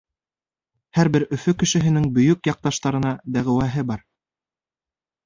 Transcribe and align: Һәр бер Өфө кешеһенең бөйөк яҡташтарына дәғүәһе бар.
Һәр 0.99 1.09
бер 1.15 1.25
Өфө 1.37 1.53
кешеһенең 1.63 2.07
бөйөк 2.15 2.49
яҡташтарына 2.51 3.13
дәғүәһе 3.37 3.85
бар. 3.93 4.03